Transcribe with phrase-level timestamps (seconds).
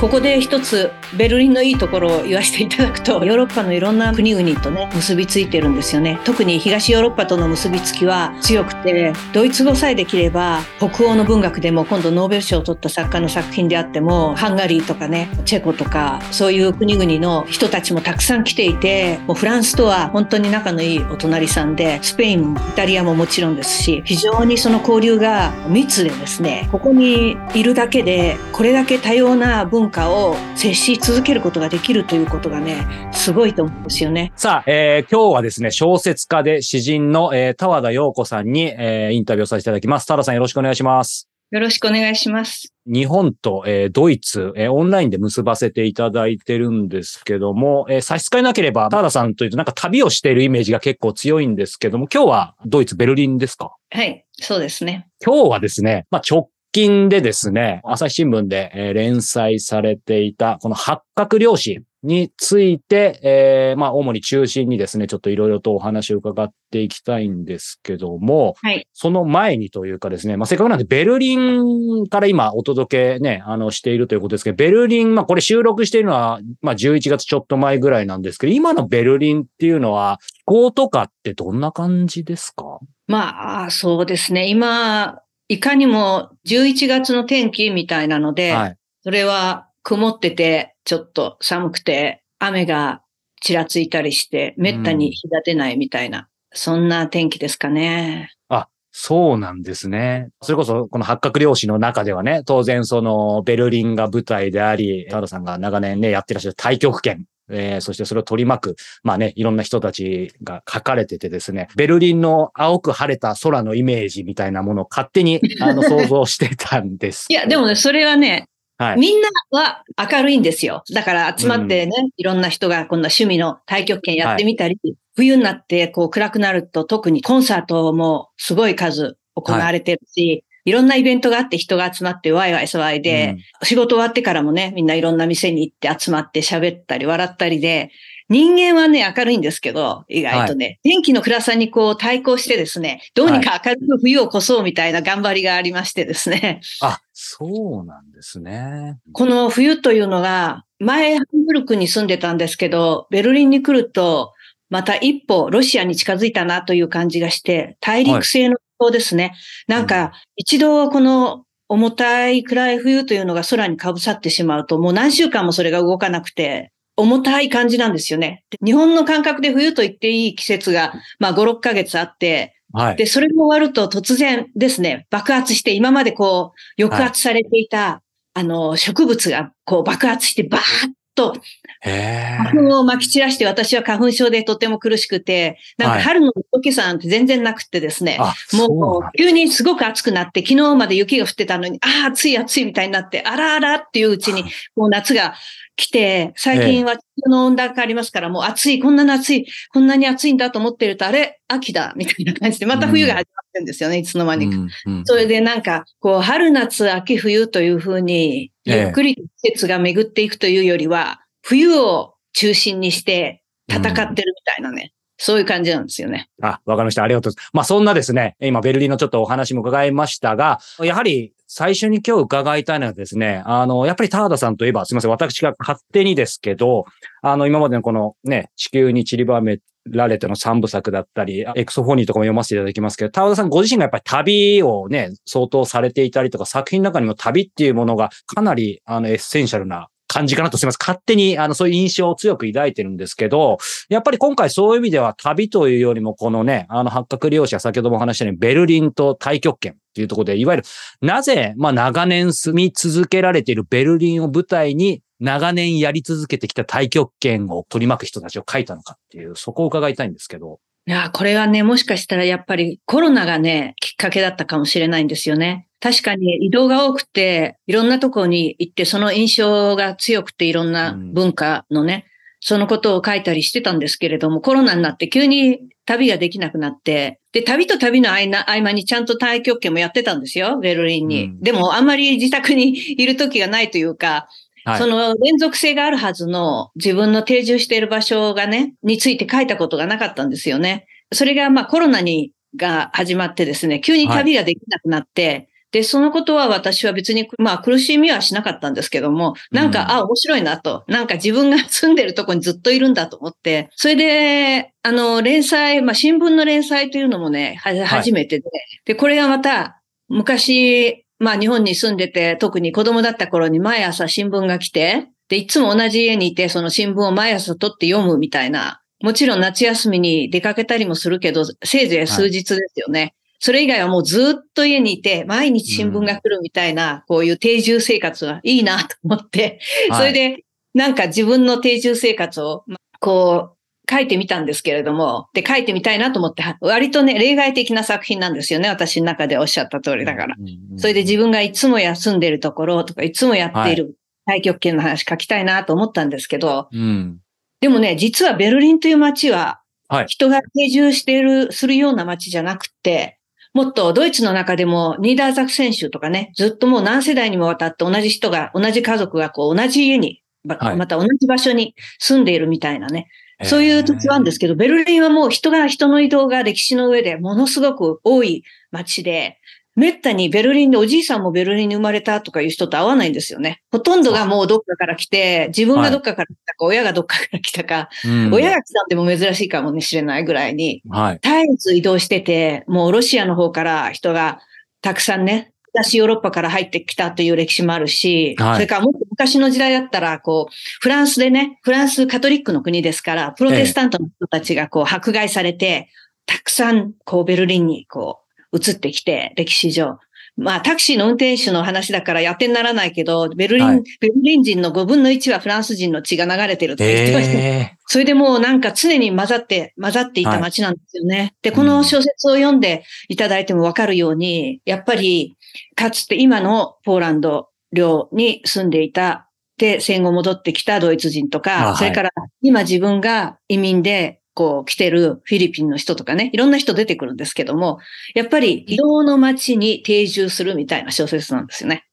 [0.00, 6.18] ここで一つベルリンのいいところを言わせていただくと、 ヨーロッパのいろんな国々とね、結びついてるんですよね。
[6.24, 34.32] 特に東ヨーロッパとの結びつきは強くて、ドイツ語さえできれば、北欧の文学でも今度ノーベル賞を取った作家の作品であっても、ハンガリーとかね、チェコとか、そういう国々の人たちもたくさん来ていて、もうフランスとは本当に仲のいいお隣さんで、スペイン、イタリアももちろんですし、非常にその交流が密でですね、ここにいるだけで、これだけ多様な文化を接し続けることができるということがね、すごいと思うんですよね。
[34.36, 40.06] さあ、えー、今日はですね、小説家で詩人の、えー、田和田陽子さんに、えー、インタビューをさせていただきます。
[40.06, 41.26] 田和田さんよろしくお願いします。
[41.50, 42.72] よろしくお願いします。
[42.86, 53.74] 日本と、えー、ドイツ、えー、オンラインで結ばせていただいてるんですけども、えー、差し支えなければ、田田さんというとなんか旅をしているイメージが結構強いんですけども、今日はドイツ、ベルリンですか？
[53.90, 55.08] はい、そうですね。
[55.24, 68.86] 今日はですね、まあ、直近でですね、朝日新聞で、えー、連載されていた、この八角漁師について、えー、まあ、主に中心にですね、ちょっといろいろとお話を伺っていきたいんですけども、はい。
[68.94, 82.78] その前にというかですね、まあ、せっかくなんで、ベルリンから今お届けね、あの、しているということですけど、ベルリン、まあ、これ収録しているのは、まあ、11月ちょっと前ぐらいなんですけど、今のベルリンっていうのは、気候とかってどんな感じですか？
[83.08, 84.46] まあ、そうですね。
[84.48, 93.02] 今、いかにも11月の天気みたいなので、はい、それは曇ってて、ちょっと寒くて、雨が
[93.42, 98.30] ちらついたりして、めったに日が出ないみたいな、うん、そんな天気ですかね。
[98.48, 100.28] あ、そうなんですね。
[100.40, 107.24] それこそ、この八角漁師の中ではね、当然その、ベルリンが舞台であり、田田さんが長年ね、やってらっしゃる太極拳。
[107.50, 117.26] えー、そしてそれを取り巻く、まあね、いろんな人たちが書かれててですね、ベルリンの青く晴れた空のイメージみたいなものを勝手に あの想像してたんです。
[117.28, 118.46] いや、でもね、それはね、
[118.78, 120.82] はい、みんなは明るいんですよ。
[120.94, 137.90] だから集まってね、うん、いろんな人がこんな趣味の太極拳やってみたり、はい、冬になってこう暗くなると特にコンサートもすごい数行われてるし、はいいろんなイベントがあって人が集まってワイワイ騒いで、うん、仕事終わってからもね、みんないろんな店に行って集まって喋ったり笑ったりで、
[138.28, 146.60] 人間はね、明るいんですけど、意外とね、はい、天気の暗さにこう対抗してですね、どうにか明るく冬を越そうみたいな頑張りがありましてですね。
[146.80, 148.98] はい、あ、そうなんですね。
[149.12, 154.32] この冬というのが、前ハンブルクに住んでたんですけど、ベルリンに来ると、
[154.68, 159.24] また一歩ロシアに近づいたなという感じがして、大陸性の気候ですね。
[159.24, 159.32] はい、
[159.68, 168.44] なんか、一度この重たい暗い冬というのが空にかぶさってしまうと、もう何週間もそれが動かなくて、重たい感じなんですよね。
[168.64, 178.02] 日本の感覚で冬と言っていい季節が、まあ5、6ヶ月あって、はい、で、それも終わると突然ですね、爆発して、今までこう、抑圧されていた、は
[178.36, 181.34] い、あの、植物がこう爆発して、バーッと、
[181.82, 194.44] 花粉を撒き散らして私は花粉症でとても苦しくて、なんか春の時さんって全然なくてですね、はい、もう急にすごく暑くなって、昨日まで雪が降ってたのに、ああ、暑い暑いみたいになって、あらあらっていううちに、
[194.76, 195.34] もう夏が
[195.76, 204.58] 来て、最近は地球の温暖化ありますから、もう暑い、こんなに暑い、こんなに暑いんだと思ってると、あれ秋だ、みたいな感じで、また冬が始まってるんですよね、いつの間にか。
[205.06, 214.92] それでなんか、こう、春夏秋冬というふうに、ゆっくり季節が巡っていくというよりは、冬を中心にして戦ってるみたいなね。
[215.18, 216.30] そういう感じなんですよね。
[216.40, 217.02] あ、わかりました。
[217.02, 217.50] ありがとうございます。
[217.52, 226.84] まあそんなですね、今ベルリンのちょっとお話も伺いましたが、やはり最初に今日伺いたいのはですね、あの、やっぱり田畑さんといえば、すみません、私が勝手にですけど、
[227.20, 229.58] あの、今までのこのね、地球に散りばめ
[229.88, 240.78] られての三部作だったり、エクソフォニーとかも読ませていただきますけど、多和田さんご自身がやっぱり旅をね、相当されていたりとか、作品の中にも旅っていうものがかなり、あの、エッセンシャルな感じかなとすみません。
[240.80, 249.76] 勝手に、あの、そういう印象を強く抱いてるんですけど、やっぱり今回そういう意味では旅というよりも、このね、あの、白鶴亮翅は先ほども話したように、ベルリンと太極拳。
[249.90, 250.64] っていうところで、いわゆる、
[251.00, 260.60] なぜ、まあ長年住み続けられているベルリンを舞台に、長年やり続けてきた太極拳を取り巻く人たちを書いたのかっていう、そこを伺いたいんですけど。
[260.90, 265.68] いや、これはね、もしかしたらやっぱりコロナがね、きっかけだったかもしれないんですよね。
[265.78, 272.06] 確かに移動が多くて、いろんなところに行って、その印象が強くて、いろんな文化のね、
[272.40, 278.14] そのことを書いたりしてたんですけれども、コロナになって急に旅ができなくなって、で、旅と旅の合
[278.46, 281.24] 間にちゃんと太極拳もやってたんですよ、ベルリンに。
[281.26, 284.26] うん、でも、あんまり自宅にいる時がないというか、
[284.64, 290.86] はい、その連続性があるはずの自分の定住している場所がね、について書いたことがなかったんですよね。
[291.12, 295.48] それがまあコロナにが始まってですね、急に旅ができなくなって、はい。
[295.72, 300.84] で、そのことは私は別に、まあ苦しみはしなかったんですけども、なんか、うん、あ、面白いなと。
[300.88, 323.00] なんか自分が住んでるとこにずっといるんだと思って、それで、あの、連載、まあ新聞の連載というのもね、初めてで、はい、で、これがまた、昔、まあ日本に住んでて、特に子供だった頃に毎朝新聞が来て、で、いつも同じ家にいて、その新聞を毎朝取って読むみたいな、もちろん夏休みに出かけたりもするけど、せいぜい数日ですよね。
[323.00, 329.60] はいそれ以外はもうずっと家にいて、毎日新聞が来るみたいな、こういう定住生活はいいなと思って、
[329.96, 330.44] それで、
[330.74, 332.66] なんか自分の定住生活を、
[333.00, 333.59] こう、
[333.90, 338.68] 書いてみたんですけれども、で、書いてみたいなと思って、割とね、例外的な作品なんですよね。
[338.68, 340.36] 私の中でおっしゃった通りだから。
[340.76, 343.96] それで自分がいつも休んでるところとか、いつもやっている
[344.26, 347.18] 太極拳の話書きたいなと思ったんですけど、うん、
[347.60, 349.60] でもね、実はベルリンという街は、
[350.06, 353.18] 人が定住している、するような街じゃなくて、
[353.52, 360.56] もっとドイツの中でもニーダーザク選手とかね、ずっともう何世代にもわたって同じ人が、同じ家族がこう同じ家に、ま
[360.86, 363.08] た同じ場所に住んでいるみたいなね。
[363.42, 369.38] そういう土地なんですけど、ベルリンはもう人が、人の移動が歴史の上でものすごく多い街で、
[369.76, 373.62] めったにベルリンでおじいさんもベルリンに生まれたとかいう人と会わないんですよね。
[373.70, 384.40] ほとんどがもうどっかから来て、自分がどっかから来たか、はい、親がどっかから来たか、うん、親が来たんでも珍しいかもしれないぐらいに、はい、絶えず移動してて、もうロシアの方から人が
[384.82, 395.88] たくさんね、東ヨーロッパから入ってきたという歴史もあるし、はい、それからもっと昔の時代だったら、こう、フランスでね、フランスカトリックの国ですから、プロテスタントの人たちがこう迫害されて、
[396.26, 398.20] たくさんこうベルリンにこ
[398.52, 399.98] う移ってきて、歴史上。
[400.36, 407.38] まあ、タクシーの運転手の話だからやってにならないけど、ベルリン、はい、ベルリン人の5分の1はフランス人の血が流れてるって言ってました。
[407.38, 411.18] えー、それでもうなんか常に混ざって、混ざっていた街なんですよね。
[411.18, 415.36] はい、で、この小説を読んでいただいてもわかるように、やっぱり、
[415.74, 419.30] かつて今のポーランド領に住んでいた
[419.60, 422.10] で、戦後戻ってきたドイツ人とか、それから
[422.40, 427.78] 今自分が移民でこう来てるフィリピンの人とかね、いろんな人出てくるんですけども、
[428.14, 431.84] やっぱり移動の街に定住するみたいな小説なんですよね。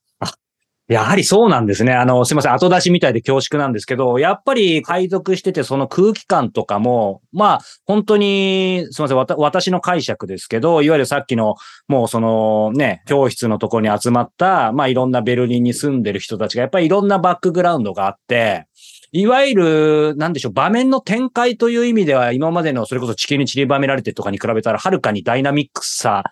[0.87, 1.93] やはりそうなんですね。
[1.93, 2.53] あの、すいません。
[2.53, 9.17] 後出しみたいで恐縮なんですけど、やっぱり配属しててその空気感とかも、まあ、本当に、すいません。
[9.37, 11.55] 私の解釈ですけど、いわゆるさっきの、
[11.89, 18.65] もうそのね、教室のところに集まった、まあいろんなベルリンに住んでる人たちが、やっぱりいろんなバックグラウンドがあって、
[19.11, 26.23] いわゆる、なんでしょう、場面の展開という意味では、今までのそれこそ地球に散りばめられてとかに比べたら、はるかにダイナミックさ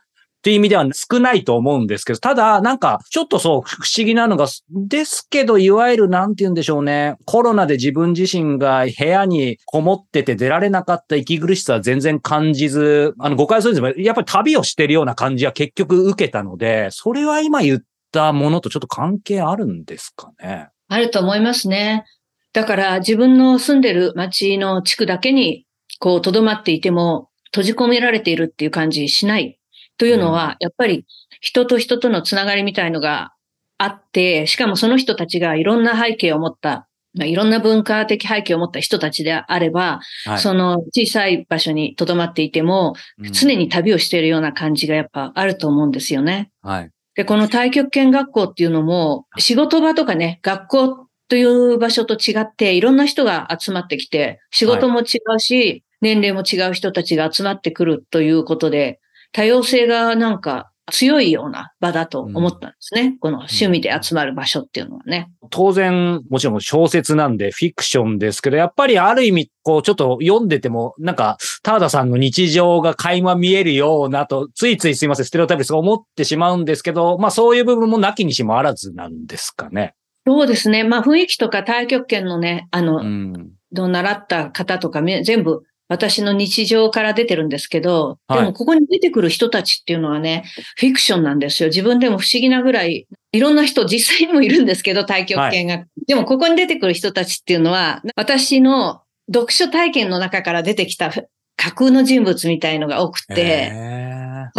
[0.45, 7.15] っていう意味では少ないと思うんですけど、ただ、なんか、ちょっとそう、不思議なのが、ですけど、いわゆる、なんて言うんでしょうね。
[7.25, 17.79] コロナで自分自身が部屋にこもってて出られなかった息苦しさは全然感じず、あの、誤解するんですけど、やっぱり旅をしてるような感じは結局受けたので、それは今言っ
[18.11, 20.69] たものとちょっと関係あるんですかね。
[20.89, 22.05] あると思いますね。
[22.53, 25.65] だから自分の住んでる町の地区だけに、
[25.99, 29.57] こう、留まっていても、閉じ込められているっていう感じしない
[29.97, 31.05] というのは、やっぱり
[31.41, 33.33] 人と人とのつながりみたいのが
[33.77, 36.87] あって、しかもその人たちがいろんな背景を持った、
[37.17, 42.95] いろんな文化的背景を持った人たちであれば、はい、その小さい場所に留まっていても、
[43.31, 46.51] 常に旅をしているような感じがやっぱあると思うんですよね。
[46.61, 46.91] はい。
[47.15, 58.99] で、この太極拳学校っていうのも、仕事場とかね、学校という場所と違って、いろんな人が集まってきて、仕事も違うし、はい、年齢も違う人たちが集まってくるということで、
[59.35, 63.01] 多様性がなんか強いような場だと思ったんですね。
[63.01, 65.29] うん、この趣味で集まる場所っていうのはね。
[65.49, 79.95] 当然、もちろん小説なんでフィクションですけど、やっぱりある意味、こうちょっと読んでても、なんか、田田さんの日常が垣間見えるようなと、ついついすいません、ステレオタイプですが思ってしまうんですけど、まあそういう部分もなきにしもあらずなんですかね。
[80.25, 80.85] そうですね。
[80.85, 90.45] まあ雰囲気とか太極拳のね、あの、うん、習った方とか全部私の日常から出てるんですけど、でもここに出てくる人たちっていうのはね、
[90.77, 91.69] フィクションなんですよ。
[91.69, 95.73] 自分でも不思議なぐらい、いろんな人実際にもいるんですけど、太極拳が。
[95.75, 99.01] はい、でもここに出てくる人たちっていうのは、私の
[99.31, 101.11] 読書体験の中から出てきた
[101.55, 103.71] 架空の人物みたいのが多くて、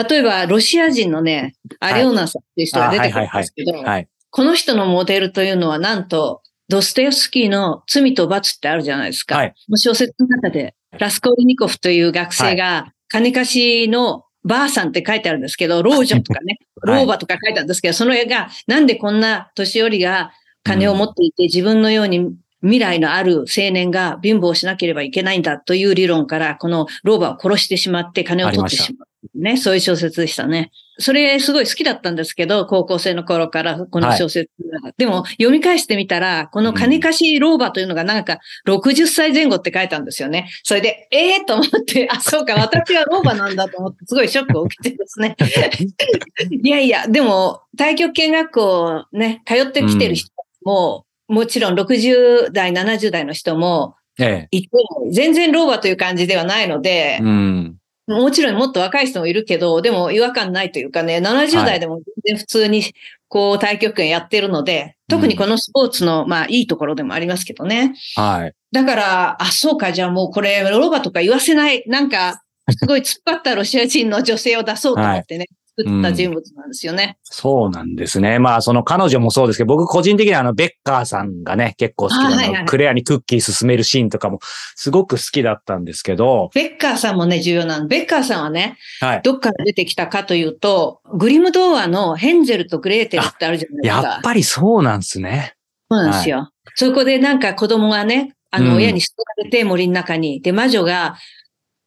[0.09, 3.73] 例えばロシア人のね、アリオナさんっていう人が出てくるんですけど、
[4.31, 9.37] この人のモデルというのはなんと、ドストエフスキーの罪と罰ってあるじゃないですか。
[9.37, 29.09] はい、小説の中で、ラスコーリニコフという学生が、金貸しのばあさんって書いてあるんですけど、 老女とかね、老婆とか書いてあるんですけど、その絵が、なんでこんな年寄りが金を持っていて、自分のように未来のある青年が貧乏しなければいけないんだという理論から、この老婆を殺してしまって金を取ってしまう。
[29.35, 30.71] ね、そういう小説でしたね。
[30.99, 34.51] それすごい好きだったんですけど、高校生の頃からこの小説、
[34.83, 40.49] はい、でも読み返してみたら、この金貸し老婆というのがなんか60歳前後って書いたんですよね。
[40.63, 45.37] それで、ええー、と思って、あ、そうか、私は老婆なんだと思って、すごいショックを受けてですね。
[46.51, 50.31] いやいや、でも、太極拳学校ね、通ってきてる人
[50.65, 54.61] も、うん、もちろん60代、70代の人も、ええ、
[55.11, 62.83] 全然老婆という感じではないので、うんもちろんもっと若い人もいるけど、でも違和感ないというかね、70代でも全然普通に
[63.29, 67.95] こう太極拳やってるので、はい、特にこのスポーツの、まあいいところでもありますけどね。
[68.15, 68.55] はい。
[68.73, 75.47] だから、あ、そうか、じゃあもうこれ、ロバとか言わせない、なんか、すごい突っ張ったロシア人の女性を出そうと思ってね。
[75.79, 77.25] 作った人物なんですよね、うん。
[77.25, 78.39] そうなんですね。
[78.39, 84.39] まあ、その彼女もそうですけど、僕個人的にはあの、ベッカーさんがね、結構好きなの、はいはい、クレアにクッキー進めるシーンとかも
[84.75, 86.51] すごく好きだったんですけど。
[86.55, 87.87] ベッカーさんもね、重要なの。
[87.87, 94.03] ベッカーさんはね、はい、どっから出てきたかというと、グリム童話のヘンゼルとグレーテルってあるじゃないですか。
[94.03, 95.55] やっぱりそうなんですね。
[95.91, 96.39] そうなんですよ。
[96.39, 101.17] はい、そこでなんか子供がね、あの、親に捨てられて森の中に、で、魔女が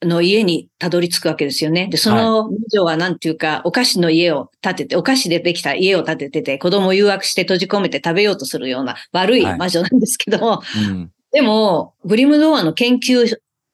[0.01, 1.87] の家にたどり着くわけですよね。
[1.87, 13.25] で、その魔女はなんていうか、お菓子の家を建てて、お菓子でできた家を建ててて、子供を誘惑して閉じ込めて食べようとするような悪い魔女なんですけども、はいうん、でも、グリム童話の研究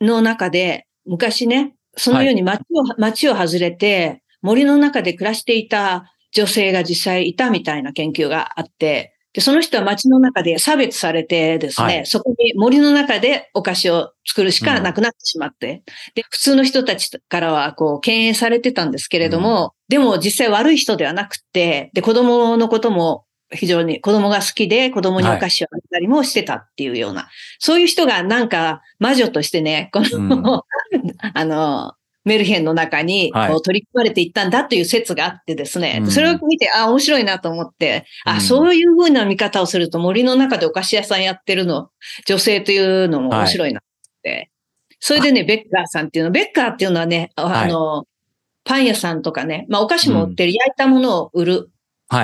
[0.02, 15.84] の中で、昔ね、そのように街を、はい、街を外れて、森の中で暮らしていた女性が実際いたみたいな研究があって、で、その人は街の中で差別されてですね、はい、そこに森の中でお菓子を作るしかなくなってしまって、うん、
[16.16, 30.64] で、普通の人たちからはこう敬遠されてたんですけれども、うん、でも実際悪い人ではなくて、で、子供のことも非常に子供が好きで子供にお菓子をあげたりもしてたっていうような、はい、そういう人がなんか魔女としてね、この、
[30.94, 31.94] うん、 あの、
[32.26, 41.90] メルヘンの中にこう取り組まれていったんだという説があってですね、はい、それを見て、あ、面白いなと思って、うん、あ、そういうふうな見方をすると森の中でお菓子屋さんやってるの、
[42.26, 43.84] 女性というのも面白いなっ
[44.24, 44.30] て。
[44.30, 44.50] はい、
[45.00, 48.06] それでね、ベッカーさんっていうの、ベッカーっていうのはね、あの、はい、
[48.64, 51.70] パン屋さんとかね、まあお菓子も売ってる、焼いたものを売る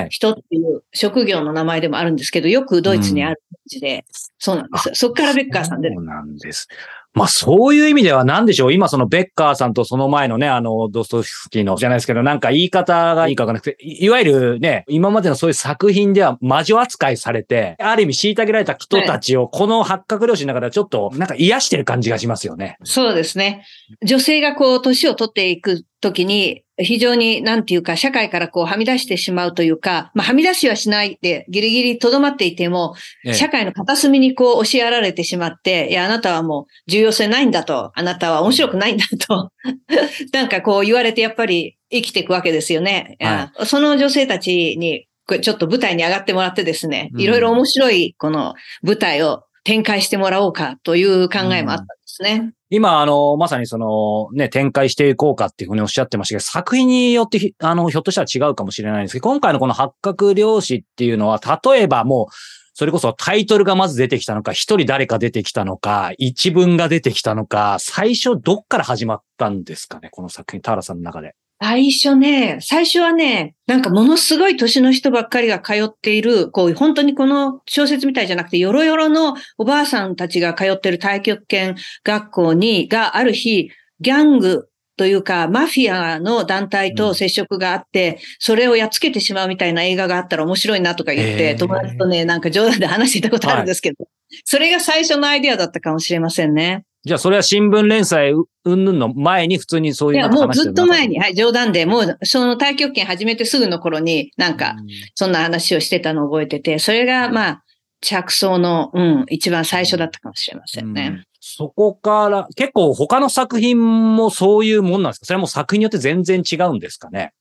[0.09, 4.03] 人っていう職業の名前でもあるんですけど、よくドイツにある感じで、うん、
[4.39, 4.95] そうなんですよ。
[4.95, 5.93] そっからベッカーさんで。
[5.93, 6.67] そうなんです。
[7.13, 22.77] まあそういう意味では何でしょう今そのベッカーさんとその前のね、あの、ドストフスキーのじゃないですけど、なんか言い方がいいかわかんなくて、いわゆるね、今までのそういう作品では魔女扱いされて、ある意味虐げられた人たちをこの八角漁師の中ではちょっとなんか癒してる感じがしますよね。
[22.83, 23.65] そうですね。
[24.03, 32.95] 女性がこう、年を取っていくときに、非常に、なんていうか、社会からこう、はみ出してしまうというか、まあ、はみ出しはしないで、ギリギリ留まっていても、
[33.33, 39.51] 社会の片隅にこう、押しやられてしまって、いや、あなたはもう、重要性ないんだと、あなたは面白くないんだと、
[40.33, 43.17] なんかこう言われて、やっぱり生きていくわけですよね。
[43.19, 45.07] はい、その女性たちに、
[45.41, 52.51] ちょっと舞台に上がってもらってですね、いろいろ面白い、この舞台を展開してもらおうかという考えもあったんですね。
[52.73, 62.33] 今、あの、まさにその、ね、展開していこうかっていうふうにおっしゃってましたけど、作品によって、あの、ひょっとしたら違うかもしれないんですけど、今回のこの八角漁師っていうのは、例えばもう、
[62.73, 71.35] それこそタイトルがまず出てきたのか、一人誰か出てきたのか、一文が出てきたのか、最初どっから始まったんですかね、この作品、田原さんの中で。
[71.63, 94.07] 最初ね、最初はね、なんかものすごい年の人ばっかりが通っている、こう、本当にこの小説みたいじゃなくて、よろよろのおばあさんたちが通ってる太極拳学校に、がある日、ギャングというか、マフィアの団体と接触があって、それをやっつけてしまうみたいな映画があったら面白いなとか言って、友達とね、なんか冗談で話していたことあるんですけど、
[94.45, 96.85] それが最初のアイデアだったかもしれませんね。
[97.03, 104.75] じゃあ、それは新聞連載うんぬんの前に普通にそういういや、もうずっと前に、はい、冗談で、もう、その太極拳始めてすぐの頃に、なんか、
[105.15, 107.63] そんな話をしてたのを覚えてて、それが、まあ、
[108.01, 111.07] 着想の、うん、一番最初だったかもしれませんね。
[111.11, 115.25] うん、そこから、結構他の作品もそういうもんなんですか？
[115.25, 117.33] それはもう作品によって全然違うんですかね？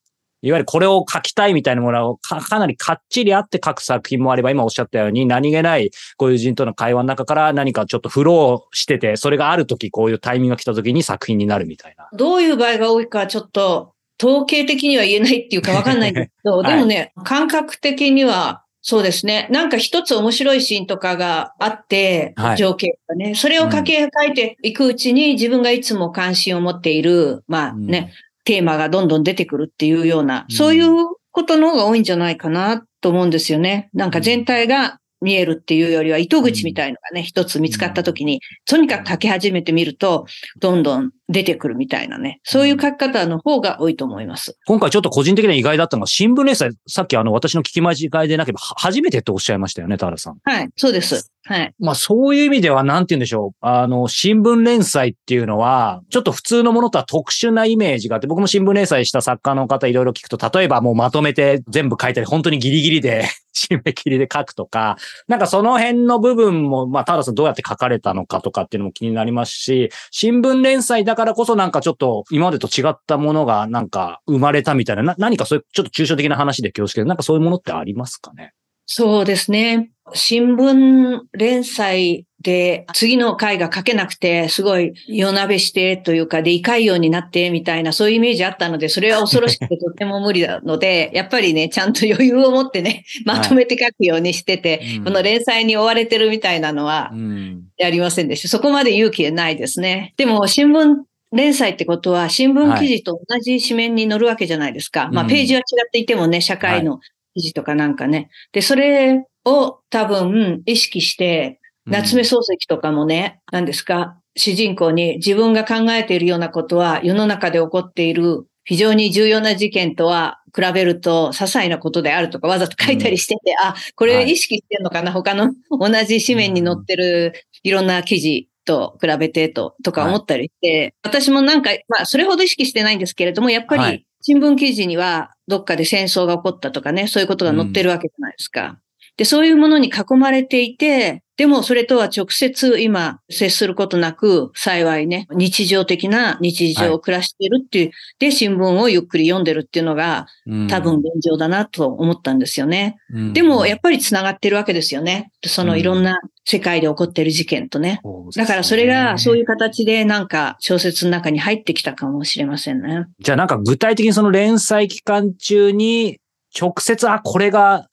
[0.43, 12.09] いわゆるこれを書きたいみたいなものをかかなりかっちりあって書く作品もあれば、今おっしゃったように何気ないご友人との会話の中から何かちょっとフローしてて、それがあるとき、こういうタイミングが来たときに作品になるみたいな。
[12.13, 13.93] どういう場合が多いかちょっと
[14.23, 19.47] 統計的には言えないっていうかわかんないんですけど、 はい、でもね、感覚的にはそうですね。
[19.51, 28.13] なんか一つ面白いシーンとかがあって、はい、情景がね、それを書き書いていくうちに、自分がいつも関心を持っている、まあね、
[28.45, 33.89] テーマがどんどん出てくるっていうような、そういうことの方が多いんじゃないかなと思うんですよね。
[33.95, 40.27] なんか全体が見えるっていうよりは、糸口みたいのがね、一つ見つかった時に、とにかく書き始めてみると、
[40.59, 42.41] どんどん出てくるみたいなね。
[42.43, 44.59] そういう書き方の方が多いと思います。
[44.67, 50.39] 今回ちょっと個人的には意外だったのが、新聞連載、さっきあの、私の聞き間違いでなければ、は初めてっておっしゃいましたよね、田原さん。
[50.43, 51.33] はい、そうです。
[51.45, 51.75] はい。
[51.79, 53.57] まあそういう意味では、なんて言うんでしょう。
[53.61, 64.97] あの、新聞連載っていうのは、ちょっと普通のものとは特殊なイメージがあって、僕も新聞連載した作家の方いろいろ聞くと、例えばもうまとめて全部書いたり、本当にギリギリで、 締め切りで書くとか、
[65.27, 78.53] なんかその辺の部分も、まあ、田原さんどうやって書かれたのかとかっていうのも気になりますし、新聞連載だからこそなんかちょっと今までと違ったものがなんか生まれたみたいな、な何かそういうちょっと抽象的な話で恐縮けど、なんかそういうものってありますかね
[78.93, 79.93] そうですね。
[80.15, 97.63] 新聞連載で次の回が書けなくて、すごい夜なべしてというか、で、胃潰瘍になってみたいな、そういうイメージあったので、それは恐ろしくてとても無理なので、やっぱりね、ちゃんと余裕を持ってね、 まとめて書くようにしてて、うんこの連載に追われてるみたいなのはうん。
[97.77, 98.49] やりませんでした。
[98.49, 100.15] そこまで勇気はないですね。
[100.17, 100.97] でも、新聞
[101.33, 105.11] 連載ってことは、新聞記事と同じ紙面に載るわけじゃないですか。
[105.13, 105.31] まあ、うん。
[105.31, 107.01] ページは違っていてもね、社会の
[107.35, 108.31] 記事とかなんかね。
[108.53, 127.33] で、それを多分意識して、夏目漱石とかもね、何ですか、主人公に自分が考えているようなことは世の中で起こっている非常に重要な事件とは比べると些細なことであるとかわざと書いたりしてて、あ、これ意識してんのかな、他の同じ紙面に載ってる
[127.63, 133.99] いろんな記事と比べてと、とか思ったりして、私もなんか、まあ、それほど意識してないんですけれども、やっぱはい。
[133.99, 138.79] り新聞記事にはどっかで戦争が起こったとかね、そういうことが載ってるわけじゃないですか。
[139.17, 150.27] で、そういうものに囲まれていて、でもそれとは直接今接することなく、幸いね、日常的な日常を暮らしているっていう、で、新聞をゆっくり読んでるっていうのが
[150.69, 152.99] 多分現状だなと思ったんですよね。
[153.15, 155.31] うん、でもやっぱり繋がってるわけですよね。
[155.47, 158.03] そのいろんな世界で起こってる事件とね。
[158.37, 163.07] だからそれがそういう形でなんか小説の中に入ってきたかもしれませんね。
[163.19, 166.21] じゃあなんか具体的にその連載期間中に
[166.55, 167.89] 直接、あ、これが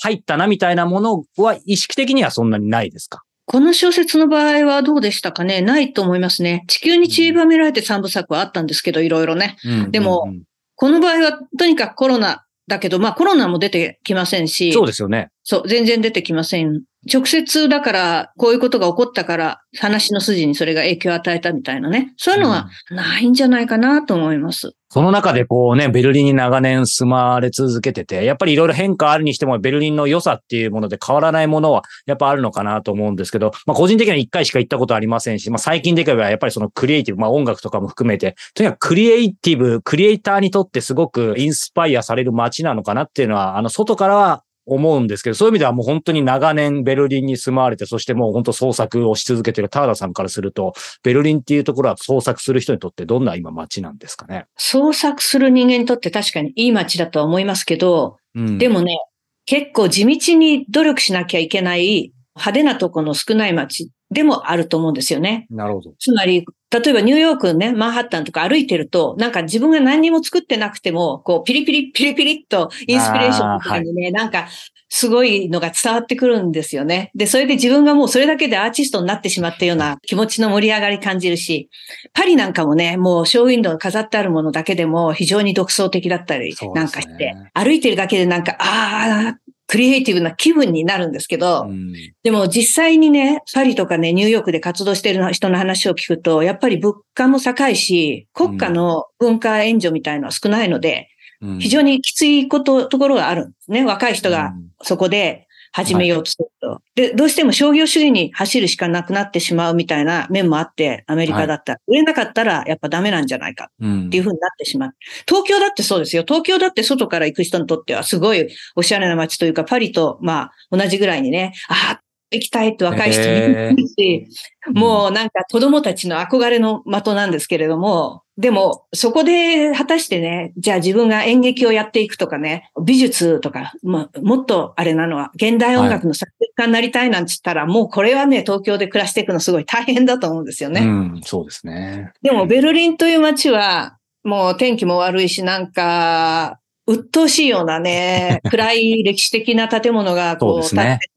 [0.00, 3.22] 入ったなみたいなものは意識的にはそんなにないですか？
[3.46, 5.62] この小説の場合はどうでしたかね？
[5.62, 6.64] ないと思いますね。
[6.68, 9.56] 地球に散りばめられて三部作はあったんですけど、いろいろね。
[9.90, 10.32] でも
[10.74, 14.72] この場合はとにかくコロナだけど、まあコロナも出てきませんし。
[14.72, 15.30] そうですよね。
[15.50, 16.82] そう、全然出てきません。
[17.10, 22.12] 直接だから、こういうことが起こったから、話の筋にそれが影響を与えたみたいなね。
[22.18, 24.74] そういうのはないんじゃないかなと思います。
[24.90, 54.46] その中でこうね、ベルリンに長年住まれ続けてて、やっぱりいろいろ変化あるにしても、ベルリンの良さっていうもので変わらないものはやっぱあるのかなと思うんですけど、まあ個人的には一回しか行ったことありませんし、まあ最近で言えばやっぱりそのクリエイティブ、まあ音楽とかも含めて、とにかくクリエイティブ、クリエイターにとってすごくインスパイアされる街なのかなっていうのは、あの外からは思うんですけど、そういう意味ではもう本当に長年ベルリンに住まわれて、そしてもう本当創作をし続けているターダさんからすると、ベルリンっていうところは創作する人にとってどんな今街なんですかね？
[54.56, 58.98] 創作する人間にとって確かにいい街だとは思いますけど、うん、でもね、
[59.46, 65.46] 結構地道に努力しなきゃいけない派手なとこの少ない街でもあると思うんですよね。
[65.50, 65.94] なるほど。
[65.98, 74.48] つまり、例えばニューヨークね、マンハッタンとか歩いてると、なんか自分が何にも作ってなくても、こう、ピリピリ、ピリピリっとインスピレーションとかにね、はい、なんか、
[74.90, 77.10] すごいのが伝わってくるんですよね。
[77.14, 81.68] で、それで自分がもうそれだけでアーティストになってしまったような気持ちの盛り上がり感じるし、
[82.14, 101.08] パリなんかもね、もうショーウィンドウ飾ってあるものだけでも非常に独創的だったりなんかして、ね、歩いてるだけでなんか、ああ、クリエイティブな気分になるんですけど、うん、でも実際にね、パリとかね、ニューヨークで活動している人の話を聞くと、やっぱり物価も高いし、国家の文化援助みたいのは少ないので、
[101.42, 103.84] うん、非常にきついこと、ところがあるんですね。
[103.84, 106.68] 若い人がそこで始めようとすると。
[106.68, 114.88] はい、で、どうしても商業主義に走るしかなくなってしまうみたいな面もあって、アメリカだったら、はい、売れなかったらやっぱダメなんじゃないかっていうふうになってしまう。
[114.88, 114.94] うん、
[115.26, 116.24] 東京だってそうですよ。
[116.26, 124.28] 東京だって外から行く人にとってはすごいおしゃれな街というか、パリとまあ同じぐらいにね、ああ、行きたいって若い人もいるし、
[124.68, 140.82] もうなんか子供たちの憧れの的なんですけれども、でも、そこで果たしてね、じゃあ自分が演劇をやっていくとかね、美術とか、まあ、もっとあれなのは、現代音楽の作曲家になりたいなんて言ったら、はい、もうこれはね、東京で暮らしていくのすごい大変だと思うんですよね。
[140.82, 142.12] うん、そうですね。
[142.22, 151.12] でも、ベルリンという街は、もう天気も悪いし、なんか、鬱陶しいようなね、 暗い歴史的な建物がこう、建ってて、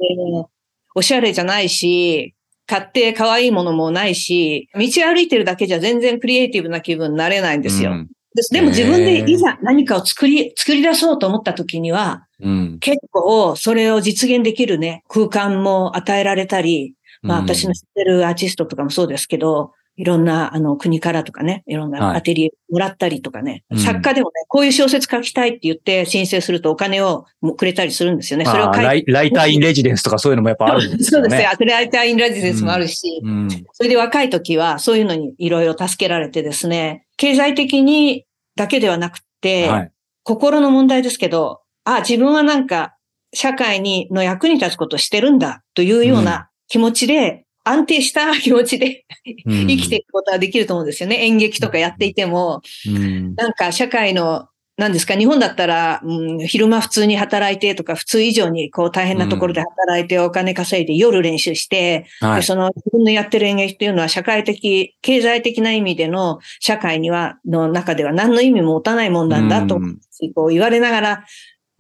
[0.95, 2.33] おしゃれじゃないし、
[2.71, 7.91] 買って可愛いものもないし、道歩いてるだけじゃ全然クリエイティブな気分になれないんですよ。
[7.91, 8.09] うん、
[8.49, 28.45] でも自分でいざ何かを作り、作り出そうと思った時には、うん、結構それを実現できるね、空間も与えられたり、まあ私の知ってるアーティストとかもそうですけど、いろんな、あの、国からとかね、いろんはないアテリエもらったりとかね、うん作家でもね、こういう小説書きたいって言って申請するとお金をもくれたりするんですよね。
[28.45, 31.27] それを書いライライターインレジデンスとかそういうのもやっぱあるんですよね。
[31.29, 31.49] そうですよ。
[31.51, 33.49] アテライターインラジデンスもあるし、うん。
[33.73, 38.25] それで若い時はそういうのにいろいろ助けられてですね、経済的に
[38.55, 39.91] だけではなくて、はい。
[40.23, 42.95] 心の問題ですけど、あ、自分はなんか
[43.33, 49.05] 社会にの役に立つことをしてるんだというような気持ちで、安定した気持ちで
[49.45, 49.67] うん。
[49.67, 51.25] 生きていくことはできると思うんですよね。
[51.25, 53.35] 演劇とかやっていても、うん。
[53.35, 54.47] なんか社会の、
[54.77, 69.99] 何ですか、日本だったら、うん、昼間普通に働いてとか、普通以上にこう大変なところで働いてお金稼いで夜練習して、はその自分のやってる演劇っていうのは社会的、経済的な意味での社会には、の中では何の意味も持たないもんなんだと、うん。
[70.33, 71.25] こう言われながら、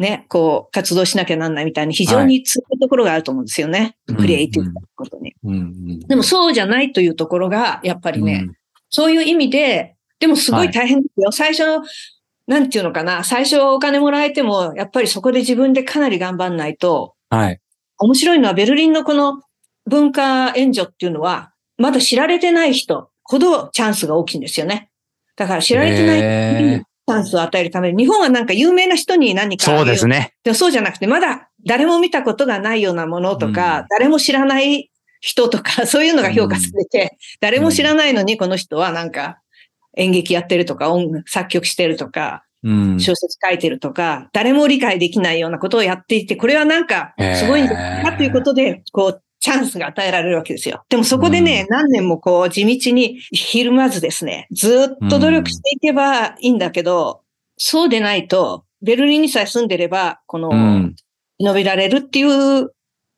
[0.01, 3.95] ね、こう活動しなきゃなんないみたいに非常に強いところがあると思うんですよね。
[4.07, 5.33] うんクリエイティブなことに。
[5.43, 8.55] うんうんでもそうじゃないというところが、やっぱりね、うん
[8.91, 11.31] そういう意味で、でもすごい大変ですよ。
[11.31, 11.63] 最初、
[12.45, 17.59] なんていうのかな、最初お金もらえても、やっぱりそこで自分でかなり頑張んないと、はい。
[17.97, 19.41] 面白いのはベルリンのこの
[19.85, 24.89] 文化援助っていうのは、まだ知られてない人ほどチャンスが大きいんですよね。
[25.37, 30.33] だから知られてないチャンスを与えるために、日本はなんか有名な人に何かそうですね。
[30.43, 39.39] でもそうじゃなくて、まだ誰も見たことがないようなものとか、うん誰も知らない人とか、 そういうのが評価されて、誰も知らないのにこの人はなんか
[39.97, 42.99] 演劇やってるとか、音楽作曲してるとか、うん。
[42.99, 50.83] 小説書いてるとか、誰も理解できないようなことをやっていて、これはなんかすごいんだなということで、こう、チャンスが与えられるわけですよ。
[50.87, 57.21] でもそこでね、何年もこう地道にひるまずですね、ずっと努力していけばいいんだけど、
[57.57, 60.95] そうでないと、ベルリンにさえ住んでれば、この、うん。
[61.39, 62.71] 伸びられるっていう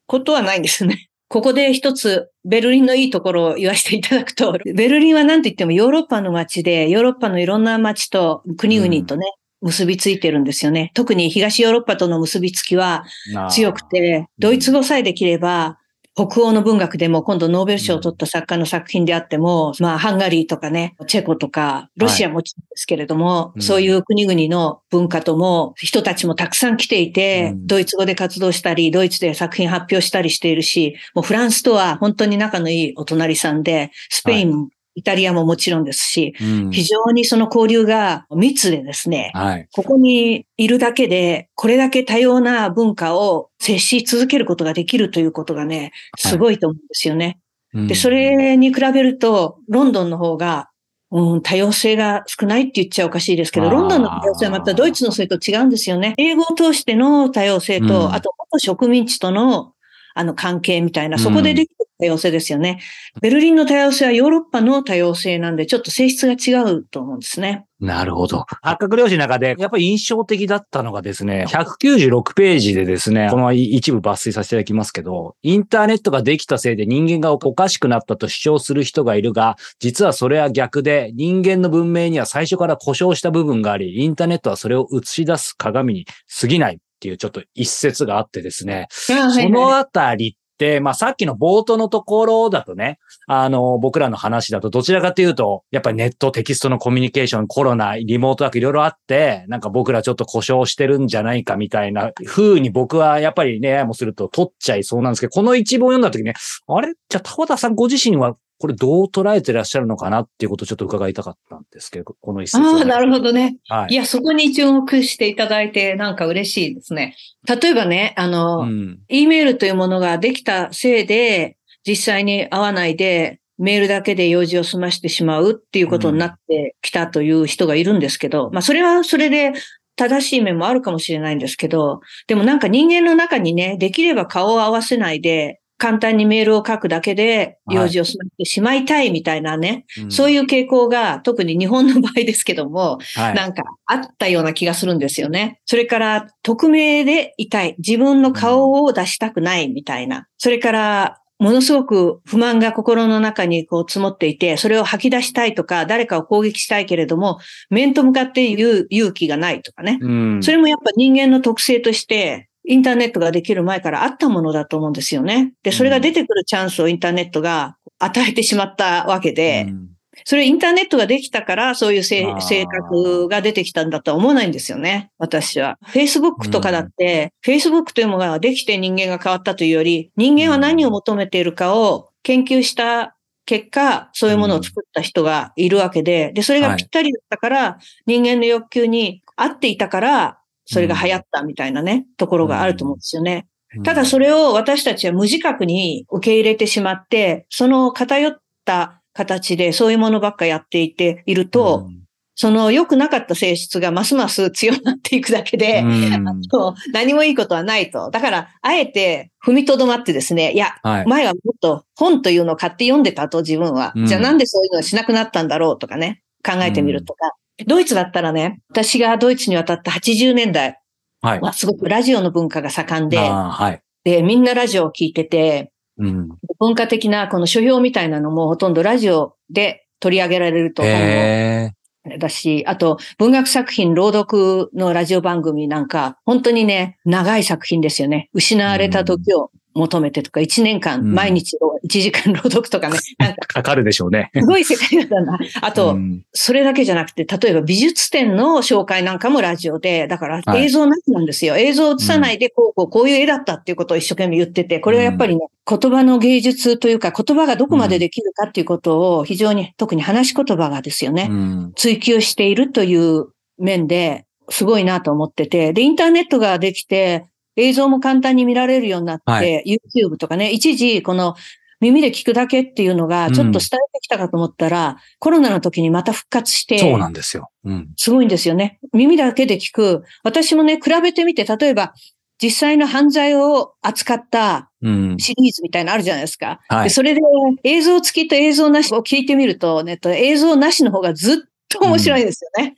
[0.08, 1.10] ことはないんですね。
[1.28, 9.26] ここで一つ、ベルリンのいいところを言わせていただくと、ベルリンは何と言ってもヨーロッパの街で、ヨーロッパのいろんな街と国々とね、
[9.62, 10.92] 結びついてるんですよね。
[10.94, 13.06] 特に東ヨーロッパとの結びつきは
[13.50, 15.80] 強くて、ドイツ語さえできれば、
[16.16, 27.68] 北欧の文学でも今度ノーベル賞を取った作家の作品であっても、まあハンガリーとかね、チェコとか、ロシアもちろんですけれども、うんそういう国々の文化とも人たちもたくさん来ていて、うん。
[27.68, 39.68] ドイツ語で活動したり、ドイツで作品発表したりしているし、もうフランスとは本当に仲のいいお隣さんで、スペイン、イタリアももちろんですし、うん非常にその交流が密でですね、はい。
[39.74, 47.40] ここにいるだけで、これだけ多様な文化を接し続けることができるということがね、すごいと思うんですよね。
[47.74, 50.70] で、それに比べると、ロンドンの方が、
[51.12, 56.14] うん、多様性が少ないって言っちゃおかしいですけど、ロンドンの多様性はまたドイツのそれと違うんですよね。
[56.18, 59.74] 英語を通しての多様性と、うんあと元植民地との
[60.14, 62.80] あの関係みたいな、そこでできる多様性ですよね。
[63.22, 67.66] ベルリンの多様性はヨーロッパの多様性なんで、ちょっと性質が違うと思うんですね。
[67.80, 68.46] なるほど。
[68.62, 86.06] 八角漁師の中で、やっぱり印象的だったのがですね、196ページでですね、この一部抜粋させていただきますけど、インターネットができたせいで人間がおかしくなったと主張する人がいるが、実はそれは逆で、人間の文明には最初から故障した部分があり、インターネットはそれを映し出す鏡に
[86.40, 89.14] 過ぎないっていうちょっと一節があってですね、そ
[89.50, 106.36] のあたりって、まあさっきの冒頭のところだとね、あの、僕らの話だとどちらかというと、やっぱりネット、テキストのコミュニケーション、コロナ、リモートワークいろいろあって、なんか僕らちょっと故障してるんじゃないかみたいな風に僕はやっぱりね、もすると取っちゃいそうなんですけど、この一文を読んだ時ね、
[106.68, 106.94] あれ？
[107.10, 113.58] じゃあ田田さんご自身はこれどう捉えてらっしゃるのかなっていうことをちょっと伺いたかったんですけど、この一節をああ、なるほどね。
[113.68, 113.96] はいい。
[113.98, 117.14] や、そこに注目していただいて、なんか嬉しいですね。
[117.46, 119.00] 例えばね、あの、うん。
[119.10, 129.52] E メールというものができたせいで、実際に会わないで、メールだけで用事を済ましてしまうっていうことになってきたという人がいるんですけど、まあそれはそれで
[129.98, 143.00] 正しい面もあるかもしれないんですけど、でもなんか人間の中にね、できれば顔を合わせないで、簡単にメールを書くだけで用事を済ませてしまいたいみたいなね、そういいう傾向が特に日本の場合ですけども。
[143.16, 145.60] なんかあったような気がするんですよね。
[145.66, 147.76] それから、匿名でいたい。
[147.80, 150.28] 自分の顔を出したくないみたいな。
[150.38, 160.00] それから、ものすごく不満が心の中にこう積もっていて、それを吐き出したいとか、誰かを攻撃したいけれども、面と向かって言う勇気がないとかね。
[160.02, 165.54] うんそれもやっぱ人間の特性として、インターネットができる前からあったものだと思うんですよね。
[165.64, 169.94] で、それが出てくるチャンスをインターネットが与えてしまったわけで、うん
[170.26, 172.26] それインターネットができたから、そういう性
[172.66, 175.12] 格が出てきたんだとは思わないんですよね。
[175.18, 175.78] 私は。
[175.88, 193.48] Facebook とかだって、Facebook というものができて人間が変わったというより、人間は何を求めているかを研究した結果、そういうものを作った人がいるわけで、で、それがぴったりだったから、人間の欲求に合っていたから、それが流行ったみたいなね、ところがあると思うんですよね。
[193.84, 201.88] ただそれを私たちは無自覚に受け入れてしまって、その偏った形でそういうものばっかやっていていると、
[202.36, 208.10] その良くなかった性質がますます強くなっていくだけで、うん そう何もいいことはないと。
[208.10, 211.06] だから、あえて踏みとどまってですね、いや、はい。
[211.06, 213.94] 前はもっと本というのを買って読んでたと自分は。
[213.96, 217.34] うんじゃあなんでそういうのをしなくなったんだろうとかね、考えてみるとか。
[217.68, 220.80] ドイツだったらね、私がドイツに渡った80年代
[221.22, 221.40] はい。
[221.40, 223.82] はすごくラジオの文化が盛んで、はい。
[224.04, 226.30] で、みんなラジオを聞いてて、うん。
[226.60, 230.94] 文化的なこの書評みたいなのもほとんどラジオで取り上げられると思う。
[230.94, 231.72] へ
[232.20, 238.30] だし、あと文学作品朗読のラジオ番組なんか、本当にね、長い作品ですよね。
[238.34, 240.80] 失われた時を求めてとか、1年うん。
[240.80, 244.30] 間毎日1時間 朗読とかね、なんかーかかるでしょうね。
[244.34, 245.38] すごい世界だな。
[245.62, 246.24] あと、うん。
[246.34, 250.66] それだけじゃなくて、例えば美術展の紹介なんかもラジオで、だからはい。
[250.66, 251.56] 映像なしなんですよ。
[251.58, 261.72] 映像を映さないで、こう、こう、こういう絵だったっていうことを一生懸命言ってて、これはやっぱりね、言葉の芸術というか、言葉がどこまでできるかっていうことを非常に、特に話し言葉がですよね、うん。
[261.76, 267.26] 追求しているという面で、すごいなと思ってて、で、インターネットができて、
[267.56, 271.36] 映像も簡単に見られるようになって、は YouTube とかね、一時、この
[271.80, 277.50] 耳で聞くだけっていうのが、ちょっと伝えてきたかと思ったら、コロナの時にまた復活して、そうなんですよ。
[277.66, 277.90] うん。
[277.98, 278.80] すごいんですよね。
[278.94, 280.04] 耳だけで聞く。
[280.24, 281.94] 私もね、比べてみて、例えば、
[282.42, 285.18] 実際の犯罪を扱ったうん。
[285.18, 286.60] シリーズみたいなのあるじゃないですか。
[286.68, 287.22] はいでそれで
[287.64, 291.38] 映像付きと映像なしを聞いてみると、ね、と映像なしの方がずっ
[291.70, 292.76] と面白いですよね。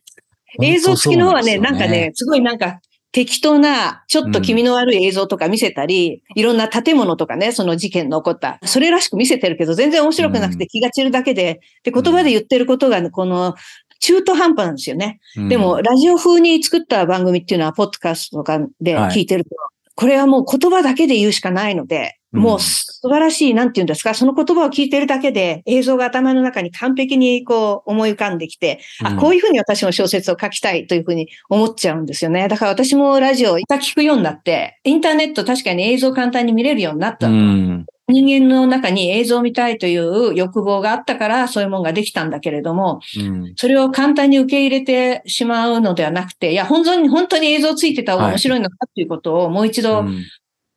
[0.62, 2.80] 映像付きの方はね、なんかね、すごいなんか
[3.15, 13.56] 適当な、ちょっと気味の悪い映像とか見せたり、いろんな建物とかね、その事件の起こった、それらしく見せてるけど、全然面白くなくて気が散るだけで、で、言葉で言ってることが、この、
[14.01, 15.21] 中途半端なんですよね。
[15.38, 15.47] うん。
[15.47, 19.51] でも、、ラジオ風に作った番組っていうのは、ポッドキャストとかで聞いてると、
[19.95, 32.48] これはもう言葉だけで言うしかないので、うんもう素晴らしい、なんて言うんですか、その言葉を聞いてるだけで映像が頭の中に完璧にこう思い浮かんできて、あ、こういうふうに私も小説を書きたいというふうに思っちゃうんですよね。
[32.48, 37.28] だから私もラジオ一回聞くようになって、インターネット確かに映像簡単に見れるようになった。
[37.28, 37.86] うん。
[38.08, 43.54] 人間の中に映像を見たいという欲望があったから、そういうものができたんだけれども、うん。
[43.56, 50.24] それを簡単に受け入れてしまうのではなくて、いや、本当に、本当に映像ついてた方が面白いのかっていうことをもう一度うん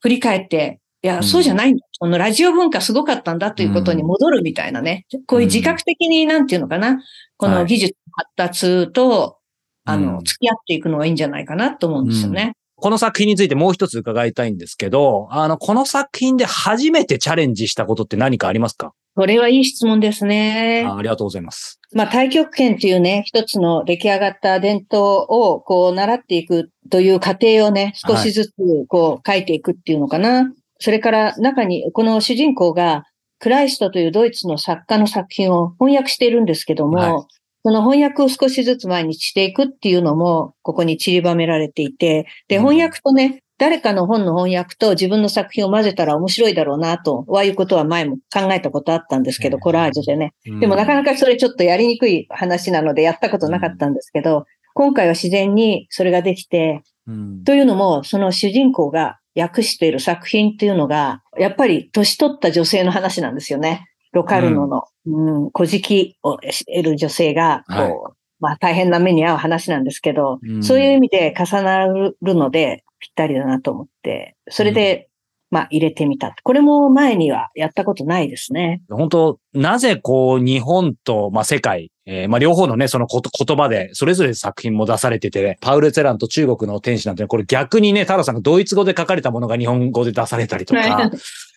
[0.00, 1.86] 振り返って、いや、うんそうじゃないんだ。
[2.00, 5.06] このラジオ文化すごかったんだということに戻るみたいなね。
[5.26, 7.00] こういう自覚的になんていうのかな。
[7.36, 9.38] こはいの技術発達と、
[9.84, 12.52] あうの、ん付き合っていくのがいいんじゃないかなと思うんですよね。
[12.80, 18.92] この作品についてもう一つ伺いたいんですけど、あの、この作品で初めてチャレンジしたことって何かありますか？
[19.16, 20.84] これはいい質問ですね。
[20.86, 21.80] あありがとうございます。
[21.92, 28.52] まあ、太極拳というね、一つの出来上がった伝統をこう習っていくという過程をね、少しずつ
[28.86, 30.52] こう書いていくっていうのかな。
[30.78, 33.04] それから中に、この主人公が
[33.38, 37.26] クライストというドイツの作家の作品を翻訳しているんですけども、はい。
[37.64, 42.62] その翻訳を少しずつ毎日していくっていうのも、ここに散りばめられていて、で、うん。
[42.62, 49.60] 翻訳とね、誰かの本の翻訳と自分の作品を混ぜたら面白いだろうなと、ああいうことは前も考えたことあったんですけど、うん。
[49.60, 50.34] コラージュでね。
[50.60, 57.44] でもなかなか、かそれちょっとやりにくい話なのでやったことなかったんですけど、今回は自然にそれができて、うん。
[57.44, 63.88] というのも、その主人公が訳している作品っていうのが、やっぱり年取った女性の話なんですよね。
[64.12, 67.92] ロカルノの、うん、小敷を得る女性が、こう、はい
[68.40, 75.08] まあ大変な目に遭う話なんですけど、うんそういう意味で重なるのでぴったりだなと思って、それで、
[75.50, 76.34] まあ入れてみた。
[76.42, 78.82] これも前にはやったことないですね。
[78.90, 91.10] 本当なぜこう、日本と、まあ、世界、えーまあ、両方のね、そのこと言葉で、それぞれ作品も出されてて、パウル・ツェランと中国の天使なんて、これ逆にね、タラさんがドイツ語で書かれたものが日本語で出されたりとか、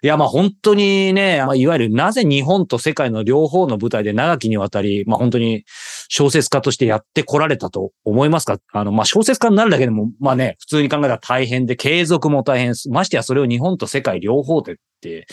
[0.03, 5.63] いや、まあ本当にね、まあ、いわゆるなぜ日本と世界の両方の舞台で長きにわたり、まあ本当に
[6.09, 8.57] 小説家としてやってこられたと思いますか？
[8.73, 12.73] あの、まあ小説家になるだけでも、まあね、普通に考えたら大変で、継続も大変。
[12.89, 15.27] ましてやそれを日本と世界両方でって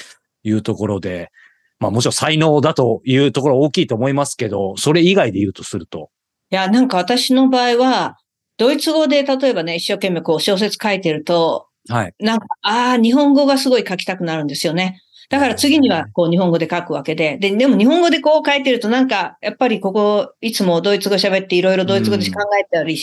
[0.44, 1.32] いうところで、
[1.80, 6.10] まあもちろん才能だというところ大きいと思いますけど、それ以外で言うとすると。
[6.50, 8.16] いや、なんか私の場合は、
[8.56, 12.14] ドイツ語で例えばね、一生懸命こう小説書いてると、はい。
[12.18, 15.00] なんか、ああ、日本語がすごい書きたくなるんですよね。
[15.30, 22.96] だから次にはこう日本語で書くわけで、で、でも日本語でこう書いてるとなんか、やっぱりここ、いつもドイツ語喋っていろいろドイツ語で考えたり、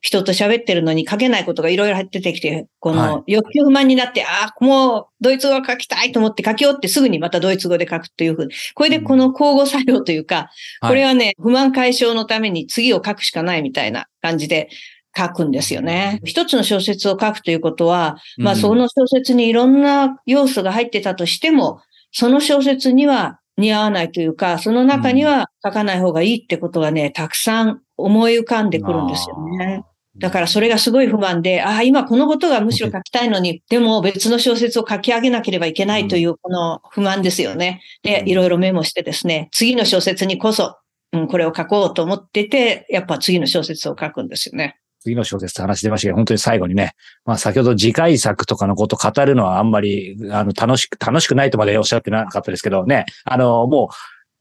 [0.00, 10.50] 人と喋ってるのに書けないことがいろいろ出てきて、この欲求不満になって、ああ、もうドイツ語書きたいと思って書き終わってすぐにまたドイツ語で書くっていうふうに、これでこの交互作用というか、
[10.82, 14.68] これはね、不満解消のために次を書くしかないみたいな感じで、
[15.16, 16.20] 書くんですよね。
[16.24, 21.80] 一つの小説を書くということは、まあその小説にいろんな要素が入ってたとしても、
[22.12, 29.84] その小説には似合わないというか、その中には書かない方がいいってことがね、たくさん思い浮かんでくるんですよね。
[30.18, 37.80] だからそれがすごい不満で、ああ、今このことがむしろ書きたいのに、 でも別の小説を書き上げなければいけないというこの不満ですよね。
[38.02, 40.76] で、いろいろメモしてですね、次の小説にこそ、
[41.12, 44.76] うん、これを書こうと思ってて、やっぱ次の小説を書くんですよね。
[45.02, 53.94] 次の小説って話出ましたけど、本当に最後にね、まあ先ほど次回作とかのこと語るのはあんまり、あの、楽しく、楽しくないとまでおっしゃってなかったですけどね、あの、もう、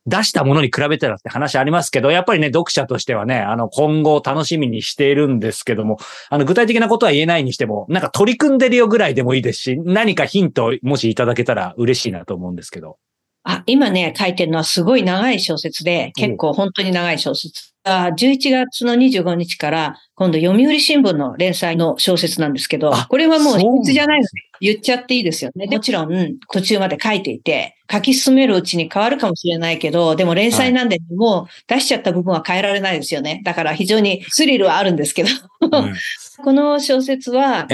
[0.07, 5.97] 出したものに比べたらって話ありますけど、やっぱりね、読者としてはね、あの、今後楽しみにしているんですけども、
[6.29, 12.97] あの、具体的なことは言えないにしても、なんか取り組んでるよぐらいでもいいですし、何かヒントもしいただけたら嬉しいなと思うんですけど。
[13.43, 17.70] あ、今ね、書いてるのはすごい長い小説で、結構本当に長い小説。
[17.83, 25.65] 11月の25日から今度読売新聞の連載の小説なんですけど、これはもう秘密じゃないので言っちゃっていいですよね。
[25.65, 33.41] もちろん途中まで書いていて、書き進めるうちに変わるかもしれないけど、でも連載なんでもう出しちゃった部分は変えられないですよね。
[33.43, 35.29] だから非常にスリルはあるんですけど、
[36.43, 37.67] この小説は、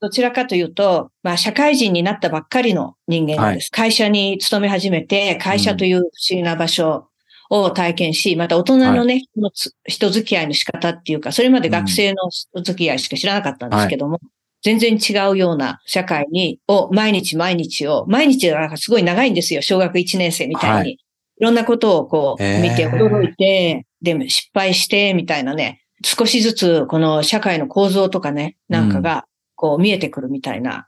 [0.00, 3.68] どちらかというと、まあ、社会人になったばっかりの人間なんです。
[3.72, 7.09] はい、会社に勤め始めて、会社という不思議な場所
[7.50, 9.52] を体験し、また大人のね、はい、
[9.86, 14.20] 人付き合いの仕方っていうか、それまで学生の付き合いしか知らなかったんですけども、はい、
[14.62, 19.62] 全然違うような社会に、を毎日毎日を、毎日がすごい長いんですよ。
[19.62, 20.76] 小学1年生みたいに。
[20.76, 20.98] はい、い
[21.40, 30.84] ろんなことをこう見て驚いて、でも失敗してみたいなね、少しずつこの社会の構造とかね、なんかがこう見えてくるみたいな、うん、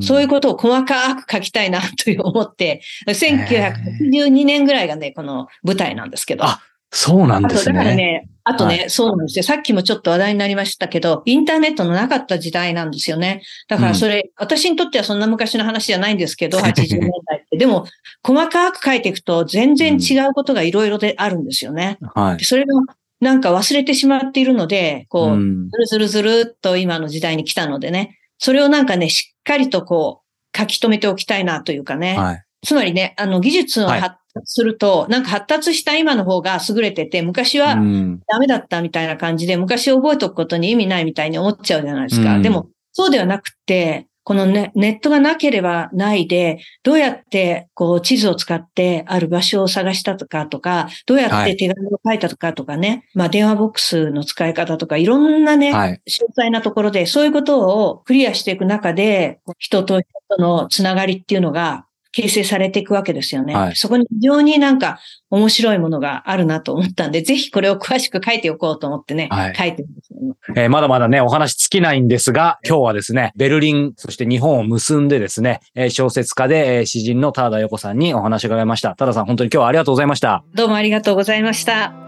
[0.00, 6.44] そういうことを細かく書きたいなと思って、1982年ぐらいがね、この舞台なんですけど。
[6.44, 7.78] あ、そうなんですね。
[7.78, 9.42] だからね、あとね、はい、そうなんですよ。
[9.42, 13.42] さっきもちょっと話題になりましたけど、インターネットのなかった時代なんですよね。
[13.68, 17.56] だからそれ、うん、私にとってはそんな昔の話じゃないんですけど、80年代って。
[17.58, 17.86] でも、
[18.22, 21.98] 細かく書いていくと全然違うことがいろいろであるんですよね。
[22.14, 22.44] はい。
[22.44, 22.74] それが
[23.20, 25.38] なんか忘れてしまっているので、こう、
[25.70, 30.22] ずるずるずるっと今の時代に来たのでね、それをなんかね、しっかりとこ
[30.54, 32.16] う、書き留めておきたいなというかね。
[32.16, 42.38] はい、つまりね、あの、技術を発達すると、はい、なんか発達した今の方が優れてて、昔はダメだったみたいな感じで、昔覚えておくことに意味ないみたいに思っちゃうじゃないですか。
[42.38, 63.54] でも、そうではなくて、このね、ネットがなければないで、どうやってこう地図を使ってある場所を探したとかとか、どうやって手紙を書いたとかとかね、はい、まあ電話ボックスの使い方とか、いろんなね、はい、詳細なところで、そういうことをクリアしていく中で、人と人とのつながりっていうのが形成されていくわけですよね。
[63.54, 64.98] はい、そこに非常になんか
[65.30, 70.08] 面白いものがあるなと思ったんで、ぜひこれを詳しく書いておこうと思ってね、はい、書いてるんです
[70.56, 78.94] えー、まだまだね、お話尽きないんですが、今日はですね、ベルリン、そして日本を結んでですね、小説家で詩人の田田陽子さんにお話を伺いました。
[78.94, 80.44] 田田さん、本当に今日はありがとうございました。
[80.54, 82.07] どうもありがとうございました。